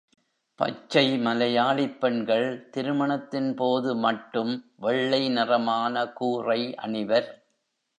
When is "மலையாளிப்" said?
1.17-1.99